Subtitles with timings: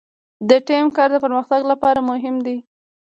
[0.49, 2.57] د ټیم کار د پرمختګ لپاره مهم دی.